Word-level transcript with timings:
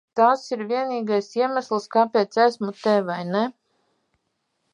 Tas 0.19 0.43
ir 0.55 0.61
vienīgais 0.69 1.27
iemesls, 1.41 1.85
kāpēc 1.97 2.41
esmu 2.47 2.73
te, 2.83 2.97
vai 3.11 3.21
ne? 3.33 3.45